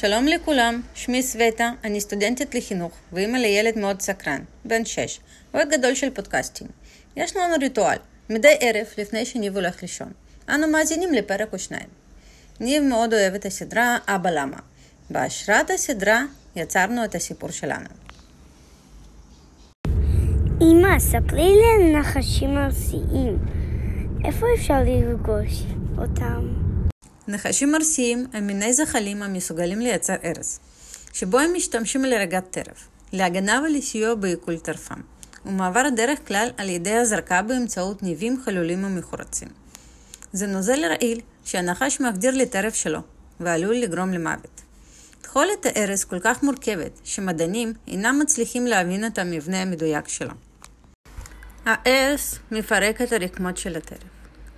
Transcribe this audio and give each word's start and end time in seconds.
שלום 0.00 0.26
לכולם, 0.26 0.80
שמי 0.94 1.22
סווטה, 1.22 1.70
אני 1.84 2.00
סטודנטית 2.00 2.54
לחינוך 2.54 2.92
ואימא 3.12 3.36
לילד 3.36 3.78
מאוד 3.78 4.00
סקרן, 4.00 4.40
בן 4.64 4.84
6, 4.84 5.20
אוהד 5.54 5.68
גדול 5.70 5.94
של 5.94 6.10
פודקאסטים. 6.10 6.66
יש 7.16 7.36
לנו 7.36 7.54
ריטואל, 7.60 7.96
מדי 8.30 8.56
ערב 8.60 8.86
לפני 8.98 9.24
שניב 9.24 9.56
הולך 9.56 9.82
לישון. 9.82 10.12
אנו 10.48 10.68
מאזינים 10.68 11.12
לפרק 11.12 11.52
או 11.52 11.58
שניים. 11.58 11.88
ניב 12.60 12.82
מאוד 12.82 13.14
אוהב 13.14 13.34
את 13.34 13.46
הסדרה 13.46 13.98
אבא 14.08 14.30
למה. 14.30 14.56
בהשראת 15.10 15.70
הסדרה 15.70 16.22
יצרנו 16.56 17.04
את 17.04 17.14
הסיפור 17.14 17.50
שלנו. 17.50 17.88
אמא, 20.60 20.98
ספרי 20.98 21.52
לי 21.52 21.64
על 21.78 22.00
נחשים 22.00 22.56
ארסיים. 22.56 23.38
איפה 24.24 24.46
אפשר 24.56 24.80
לפגוש 24.84 25.62
אותם? 25.98 26.67
נחשים 27.28 27.74
ארסיים 27.74 28.26
הם 28.32 28.46
מיני 28.46 28.72
זחלים 28.72 29.22
המסוגלים 29.22 29.80
לייצר 29.80 30.14
ארס, 30.24 30.60
שבו 31.12 31.38
הם 31.38 31.50
משתמשים 31.54 32.04
להרגת 32.04 32.44
טרף, 32.50 32.88
להגנה 33.12 33.62
ולסיוע 33.64 34.14
בעיכול 34.14 34.58
טרפם, 34.58 35.00
ומעבר 35.46 35.82
דרך 35.96 36.18
כלל 36.28 36.48
על 36.56 36.68
ידי 36.68 36.94
הזרקה 36.94 37.42
באמצעות 37.42 38.02
ניבים 38.02 38.40
חלולים 38.44 38.84
ומחורצים. 38.84 39.48
זה 40.32 40.46
נוזל 40.46 40.84
רעיל 40.84 41.20
שהנחש 41.44 42.00
מחדיר 42.00 42.36
לטרף 42.36 42.74
שלו, 42.74 43.00
ועלול 43.40 43.76
לגרום 43.76 44.12
למוות. 44.12 44.60
תכולת 45.20 45.66
הארס 45.66 46.04
כל 46.04 46.20
כך 46.20 46.42
מורכבת, 46.42 47.00
שמדענים 47.04 47.72
אינם 47.88 48.18
מצליחים 48.22 48.66
להבין 48.66 49.06
את 49.06 49.18
המבנה 49.18 49.62
המדויק 49.62 50.08
שלה. 50.08 50.32
הארס 51.64 52.38
מפרק 52.50 53.02
את 53.02 53.12
הרקמות 53.12 53.56
של 53.56 53.76
הטרף, 53.76 54.02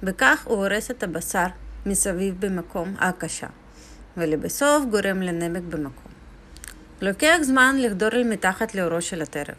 בכך 0.03 0.43
הוא 0.45 0.57
הורס 0.57 0.91
את 0.91 1.03
הבשר 1.03 1.47
מסביב 1.87 2.35
במקום 2.41 2.95
ההקשה, 2.99 3.47
ולבסוף 4.17 4.85
גורם 4.91 5.23
לנמק 5.23 5.63
במקום. 5.63 6.13
לוקח 7.01 7.37
זמן 7.43 7.77
לחדור 7.79 8.09
אל 8.09 8.25
מתחת 8.25 8.75
לאורו 8.75 9.03
של 9.03 9.23
הטרף. 9.23 9.57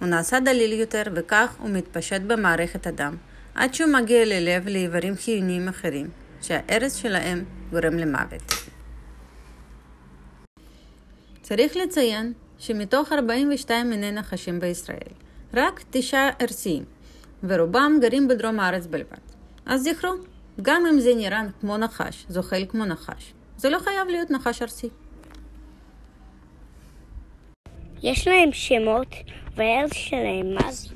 הוא 0.00 0.08
נעשה 0.08 0.40
דליל 0.40 0.72
יותר 0.72 1.02
וכך 1.14 1.54
הוא 1.58 1.70
מתפשט 1.70 2.20
במערכת 2.26 2.86
הדם, 2.86 3.16
עד 3.54 3.74
שהוא 3.74 3.90
מגיע 3.90 4.24
ללב 4.24 4.68
לאיברים 4.68 5.16
חיוניים 5.16 5.68
אחרים, 5.68 6.08
שההרס 6.42 6.94
שלהם 6.94 7.44
גורם 7.70 7.98
למוות. 7.98 8.52
צריך 11.42 11.76
לציין 11.76 12.32
שמתוך 12.58 13.12
42 13.12 13.90
מיני 13.90 14.12
נחשים 14.12 14.60
בישראל, 14.60 15.12
רק 15.54 15.84
תשעה 15.90 16.30
ארסיים, 16.40 16.84
ורובם 17.44 17.98
גרים 18.00 18.28
בדרום 18.28 18.60
הארץ 18.60 18.86
בלבד. 18.86 19.18
אז 19.66 19.82
זכרו, 19.82 20.10
גם 20.62 20.86
אם 20.86 21.00
זה 21.00 21.14
נראה 21.16 21.42
כמו 21.60 21.76
נחש, 21.76 22.26
זוחל 22.28 22.64
כמו 22.68 22.84
נחש, 22.84 23.32
זה 23.56 23.70
לא 23.70 23.78
חייב 23.78 24.08
להיות 24.08 24.30
נחש 24.30 24.62
ארסי. 24.62 24.88
יש 28.02 28.28
להם 28.28 28.52
שמות, 28.52 29.14
והארץ 29.56 29.94
שלהם 29.94 30.54
מה 30.54 30.72
זה? 30.72 30.88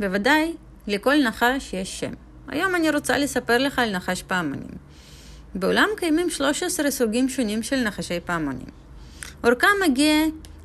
בוודאי, 0.00 0.54
לכל 0.86 1.14
נחש 1.22 1.72
יש 1.72 2.00
שם. 2.00 2.12
היום 2.48 2.74
אני 2.74 2.90
רוצה 2.90 3.18
לספר 3.18 3.58
לך 3.58 3.78
על 3.78 3.96
נחש 3.96 4.22
פעמונים. 4.22 4.86
בעולם 5.54 5.88
קיימים 5.96 6.30
13 6.30 6.90
סוגים 6.90 7.28
שונים 7.28 7.62
של 7.62 7.76
נחשי 7.76 8.20
פעמונים. 8.20 8.66
אורכם 9.44 9.68
מגיע 9.88 10.14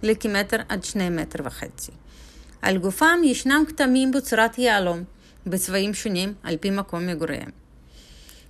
לכמטר 0.04 0.58
עד 0.70 0.84
שני 0.84 1.10
מטר 1.10 1.40
וחצי. 1.44 1.92
על 2.62 2.78
גופם 2.78 3.20
ישנם 3.24 3.64
כתמים 3.68 4.12
בצורת 4.12 4.58
יהלום, 4.58 5.04
בצבעים 5.48 5.94
שונים 5.94 6.34
על 6.44 6.58
פי 6.58 6.70
מקום 6.70 7.08
מגוריהם. 7.08 7.61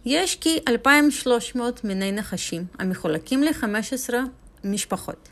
יש 0.06 0.38
כ-2,300 0.42 1.60
מיני 1.84 2.12
נחשים 2.12 2.66
המחולקים 2.80 3.44
ל-15 3.44 4.14
משפחות. 4.64 5.30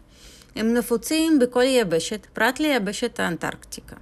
הם 0.55 0.73
נפוצים 0.73 1.39
בכל 1.39 1.63
יבשת, 1.63 2.25
פרט 2.25 2.59
ליבשת 2.59 3.19
האנטרקטיקה. 3.19 3.95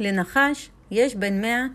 לנחש 0.00 0.70
יש 0.90 1.14
בין 1.14 1.40
100 1.40 1.66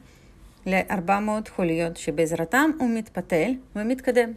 ל-400 0.66 1.50
חוליות 1.56 1.98
שבעזרתם 1.98 2.72
הוא 2.80 2.90
מתפתל 2.90 3.52
ומתקדם. 3.76 4.32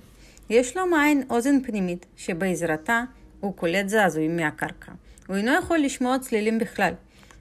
יש 0.51 0.77
לו 0.77 0.87
מעין 0.87 1.23
אוזן 1.31 1.63
פנימית 1.63 2.07
שבעזרתה 2.17 3.03
הוא 3.41 3.57
קולט 3.57 3.89
זעזועים 3.89 4.37
מהקרקע. 4.37 4.93
הוא 5.27 5.37
אינו 5.37 5.53
יכול 5.59 5.79
לשמוע 5.79 6.19
צלילים 6.19 6.59
בכלל. 6.59 6.93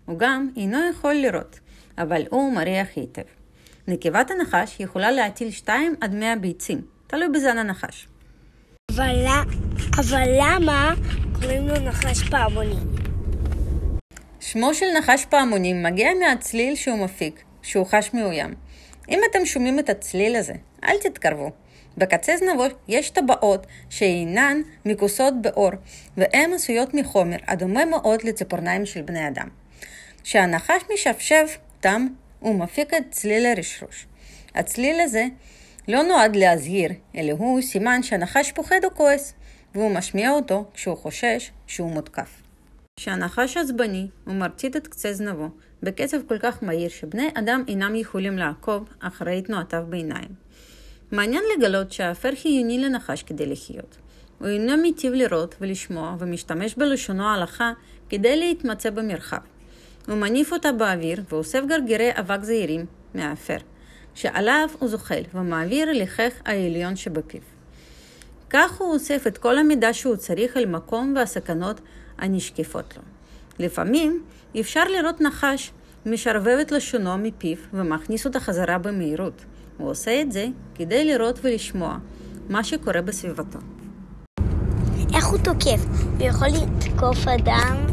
הוא 0.06 0.20
גם 0.20 0.50
אינו 0.56 0.78
יכול 0.92 1.14
לראות, 1.14 1.60
אבל 1.98 2.22
הוא 2.30 2.54
מריח 2.54 2.88
היטב. 2.96 3.45
נקבת 3.88 4.32
הנחש 4.32 4.80
יכולה 4.80 5.12
להטיל 5.12 5.52
2 5.52 5.96
עד 6.02 6.16
100 6.16 6.36
ביצים, 6.36 6.82
תלוי 7.08 7.28
בזן 7.34 7.58
הנחש. 7.58 8.08
אבל, 8.92 9.26
אבל 9.98 10.28
למה 10.40 10.94
קוראים 11.42 11.68
לו 11.68 11.80
נחש 11.80 12.30
פעמונים? 12.30 12.78
שמו 14.40 14.74
של 14.74 14.86
נחש 14.98 15.26
פעמונים 15.26 15.84
מגיע 15.84 16.10
מהצליל 16.20 16.76
שהוא 16.76 16.98
מפיק, 16.98 17.44
שהוא 17.62 17.86
חש 17.86 18.10
מאוים. 18.14 18.54
אם 19.10 19.20
אתם 19.32 19.46
שומעים 19.46 19.80
את 19.80 19.90
הצליל 19.90 20.36
הזה, 20.36 20.54
אל 20.84 20.98
תתקרבו. 21.02 21.52
בקצה 21.98 22.38
זנבו 22.38 22.64
יש 22.88 23.10
טבעות 23.10 23.68
שאינן 23.90 24.62
מכוסות 24.86 25.34
באור, 25.42 25.72
והן 26.18 26.54
עשויות 26.54 26.94
מחומר 26.94 27.38
הדומה 27.48 27.86
מאוד 27.86 28.24
לציפורניים 28.24 28.86
של 28.86 29.02
בני 29.02 29.28
אדם. 29.28 29.48
כשהנחש 30.24 30.82
משפשף 30.94 31.58
אותם, 31.78 32.08
הוא 32.40 32.60
מפיק 32.60 32.94
את 32.94 33.04
צליל 33.12 33.46
הרשרוש. 33.46 34.06
הצליל 34.56 35.00
הזה 35.00 35.26
לא 35.88 36.04
נועד 36.04 36.36
להזהיר, 36.36 36.92
אלא 37.16 37.32
הוא 37.32 37.62
סימן 37.62 38.04
שהנחש 38.04 38.52
פוחד 38.52 38.80
או 38.84 38.90
כועס, 38.96 39.34
והוא 39.76 39.92
משמיע 39.92 40.32
אותו 40.32 40.66
כשהוא 40.74 40.98
חושש 40.98 41.52
שהוא 41.68 41.92
מותקף. 41.92 42.42
כשהנחש 43.00 43.58
עצבני, 43.58 44.08
הוא 44.26 44.36
מרטיט 44.36 44.76
את 44.76 44.88
קצה 44.88 45.14
זנבו 45.14 45.48
בקצב 45.84 46.18
כל 46.28 46.38
כך 46.40 46.64
מהיר 46.64 46.90
שבני 46.90 47.30
אדם 47.34 47.64
אינם 47.68 47.96
יכולים 47.96 48.38
לעקוב 48.38 48.90
אחרי 49.00 49.42
תנועותיו 49.42 49.86
בעיניים. 49.90 50.30
מעניין 51.12 51.44
לגלות 51.58 51.92
שהאפר 51.92 52.36
חיוני 52.36 52.80
לנחש 52.80 53.24
כדי 53.24 53.46
לחיות. 53.46 53.98
הוא 54.40 54.48
אינו 54.48 54.78
מיטיב 54.78 55.14
לראות 55.14 55.56
ולשמוע 55.62 56.16
ומשתמש 56.20 56.76
בלשונו 56.76 57.24
ההלכה 57.24 57.72
כדי 58.10 58.36
להתמצא 58.36 58.90
במרחב. 58.90 59.38
הוא 60.08 60.18
מניף 60.18 60.54
אותה 60.54 60.72
באוויר 60.72 61.24
ואוסף 61.32 61.62
גרגירי 61.68 62.10
אבק 62.20 62.44
זעירים 62.44 62.86
מהאפר, 63.14 63.58
שעליו 64.14 64.70
הוא 64.80 64.90
זוחל 64.90 65.22
ומעביר 65.34 65.92
לכך 65.94 66.32
העליון 66.46 66.96
שבפיו. 66.96 67.42
כך 68.50 68.78
הוא 68.78 68.94
אוסף 68.94 69.28
את 69.28 69.38
כל 69.38 69.58
המידע 69.58 69.94
שהוא 69.94 70.16
צריך 70.16 70.58
על 70.58 70.66
מקום 70.66 71.14
והסכנות 71.16 71.82
הנשקפות 72.18 72.98
לו. 72.98 73.04
לפעמים 73.60 74.24
אפשר 74.60 74.84
לראות 74.84 75.22
נחש 75.22 75.72
משרבב 76.06 76.58
את 76.62 76.72
לשונו 76.72 77.18
מפיו 77.18 77.58
ומכניס 77.74 78.26
אותה 78.26 78.40
חזרה 78.40 78.78
במהירות. 78.78 79.46
הוא 79.78 79.90
עושה 79.90 80.22
את 80.22 80.32
זה 80.32 80.48
כדי 80.76 81.06
לראות 81.06 81.40
ולשמוע 81.44 81.98
מה 82.50 82.64
שקורה 82.64 83.02
בסביבתו. 83.02 83.60
איך 85.16 85.26
הוא 85.26 85.40
תוקף? 85.44 85.86
הוא 86.20 86.28
יכול 86.28 86.48
לתקוף 86.48 87.28
אדם? 87.28 87.85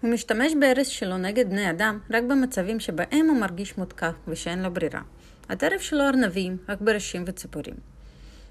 הוא 0.00 0.10
משתמש 0.10 0.52
בהרס 0.60 0.86
שלו 0.86 1.16
נגד 1.16 1.50
בני 1.50 1.70
אדם 1.70 1.98
רק 2.10 2.22
במצבים 2.22 2.80
שבהם 2.80 3.26
הוא 3.28 3.40
מרגיש 3.40 3.78
מותקף 3.78 4.14
ושאין 4.28 4.62
לו 4.62 4.74
ברירה. 4.74 5.00
הטרף 5.48 5.80
שלו 5.80 6.04
ארנבים, 6.04 6.56
רק 6.68 6.80
בראשים 6.80 7.24
וציפורים. 7.26 7.74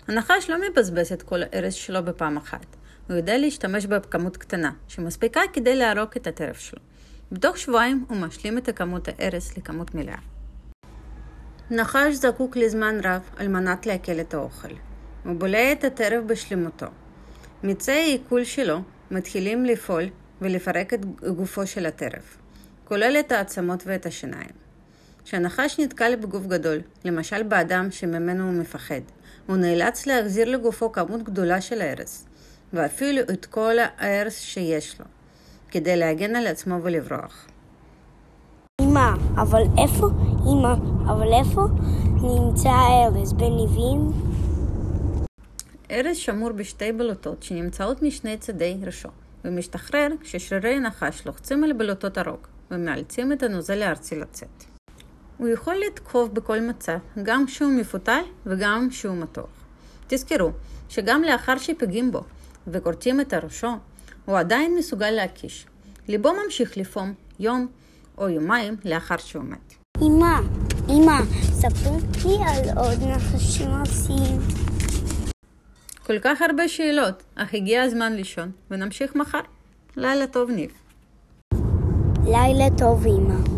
הנחש 0.08 0.50
לא 0.50 0.58
מבזבז 0.70 1.12
את 1.12 1.24
כל 1.24 1.44
ההרס 1.44 1.74
שלו 1.74 2.04
בפעם 2.06 2.38
אחת. 2.38 2.66
הוא 3.10 3.18
יודע 3.18 3.38
להשתמש 3.38 3.86
בכמות 3.86 4.38
קטנה, 4.38 4.72
שמספיקה 4.88 5.42
כדי 5.54 5.76
להרוג 5.76 6.10
את 6.18 6.28
הטרף 6.28 6.60
שלו. 6.60 6.80
בתוך 7.32 7.58
שבועיים 7.58 8.06
הוא 8.10 8.18
משלים 8.18 8.58
את 8.58 8.70
כמות 8.76 9.08
ההרס 9.08 9.58
לכמות 9.58 9.96
מלאה. 9.96 10.20
נחש 11.72 12.14
זקוק 12.14 12.58
לזמן 12.58 12.96
רב 13.04 13.22
על 13.38 13.48
מנת 13.48 13.86
לעכל 13.86 14.20
את 14.20 14.34
האוכל. 14.34 14.74
הוא 15.24 15.36
בולע 15.36 15.72
את 15.72 15.84
הטרף 15.84 16.24
בשלמותו. 16.24 16.88
מצי 17.64 17.92
העיכול 17.92 18.44
שלו 18.44 18.82
מתחילים 19.12 19.66
לפעול 19.66 20.04
ולפרק 20.42 20.94
את 20.94 21.06
גופו 21.36 21.68
של 21.68 21.86
הטרף, 21.86 22.38
כולל 22.86 23.16
את 23.20 23.32
העצמות 23.32 23.84
ואת 23.86 24.06
השיניים. 24.06 24.68
כשהנחש 25.24 25.80
נתקל 25.80 26.16
בגוף 26.16 26.46
גדול, 26.46 26.78
למשל 27.06 27.44
באדם 27.44 27.88
שממנו 27.92 28.44
הוא 28.44 28.54
מפחד, 28.54 29.02
הוא 29.48 29.58
נאלץ 29.58 30.06
להחזיר 30.06 30.50
לגופו 30.50 30.92
כמות 30.92 31.24
גדולה 31.24 31.62
של 31.62 31.82
ההרס, 31.82 32.26
ואפילו 32.74 33.22
את 33.22 33.46
כל 33.46 33.76
ההרס 33.80 34.40
שיש 34.40 35.00
לו, 35.00 35.06
כדי 35.72 35.98
להגן 35.98 36.36
על 36.36 36.48
עצמו 36.48 36.76
ולברוח. 36.84 37.48
אמא, 38.82 39.10
אבל 39.36 39.62
איפה, 39.78 40.08
אמא, 40.52 40.74
אבל 41.12 41.28
איפה 41.40 41.62
נמצא 42.22 42.70
הארז? 42.70 43.34
בניבים? 43.34 44.12
ארז 45.92 46.18
שמור 46.18 46.52
בשתי 46.52 46.92
בלוטות 46.92 47.44
שנמצאות 47.44 48.02
משני 48.02 48.38
צדי 48.38 48.78
ראשו, 48.86 49.10
ומשתחרר 49.48 50.08
כששרירי 50.22 50.76
הנחש 50.76 51.26
לוחצים 51.26 51.64
על 51.64 51.74
בלוטות 51.74 52.18
הרוק, 52.18 52.48
ומאלצים 52.72 53.34
את 53.34 53.44
הנוזל 53.44 53.82
הארצי 53.82 54.16
לצאת. 54.16 54.64
הוא 55.38 55.48
יכול 55.48 55.76
לתקוף 55.88 56.30
בכל 56.30 56.62
מצב, 56.62 56.98
גם 57.24 57.46
כשהוא 57.46 57.72
מפותל 57.72 58.22
וגם 58.46 58.88
כשהוא 58.90 59.18
מתוח. 59.18 59.66
תזכרו 60.08 60.52
שגם 60.90 61.24
לאחר 61.24 61.58
שפוגעים 61.58 62.12
בו 62.12 62.24
וכורתים 62.68 63.22
את 63.22 63.34
ראשו, 63.34 63.72
הוא 64.26 64.38
עדיין 64.38 64.76
מסוגל 64.76 65.12
להקיש. 65.12 65.66
ליבו 66.08 66.30
ממשיך 66.46 66.78
לפעום 66.78 67.14
יום 67.40 67.68
או 68.18 68.30
יומיים 68.30 68.76
לאחר 68.86 69.18
שהוא 69.18 69.44
מת. 69.44 69.74
אמא, 70.02 70.40
אמא, 70.90 71.22
ספרי 71.42 71.98
לי 72.26 72.38
על 72.48 72.78
עוד 72.78 73.04
נחשים 73.04 73.70
ארסיים. 73.70 74.27
כל 76.08 76.20
כך 76.20 76.42
הרבה 76.42 76.68
שאלות, 76.68 77.24
אך 77.36 77.54
הגיע 77.54 77.84
הזמן 77.84 78.14
לישון, 78.14 78.52
ונמשיך 78.72 79.16
מחר. 79.16 79.40
לילה 79.98 80.28
טוב, 80.28 80.50
ניב. 80.52 80.72
לילה 82.26 82.78
טוב, 82.78 83.06
אמא. 83.08 83.57